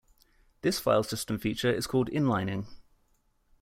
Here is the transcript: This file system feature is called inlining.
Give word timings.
This 0.63 0.79
file 0.79 1.03
system 1.03 1.37
feature 1.37 1.71
is 1.71 1.85
called 1.85 2.09
inlining. 2.09 2.65